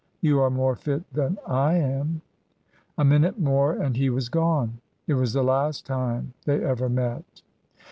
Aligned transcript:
You 0.19 0.39
are 0.39 0.49
more 0.49 0.75
fit 0.75 1.03
than 1.13 1.37
I 1.45 1.75
am." 1.75 2.23
A 2.97 3.05
minute 3.05 3.37
more 3.39 3.73
and 3.73 3.95
he 3.95 4.09
was 4.09 4.29
gone. 4.29 4.79
It 5.05 5.13
was 5.13 5.33
the 5.33 5.43
last 5.43 5.85
time 5.85 6.33
they 6.45 6.59
ever 6.63 6.89
met. 6.89 7.43